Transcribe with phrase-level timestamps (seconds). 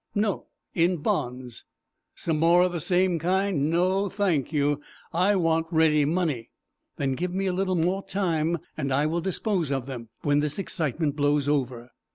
[0.15, 1.63] "No; in bonds."
[2.15, 3.69] "Some more of the same kind?
[3.69, 4.81] No, thank you,
[5.13, 6.49] I want ready money."
[6.97, 10.57] "Then give me a little more time, and I will dispose of them when this
[10.57, 11.91] excitement blows over."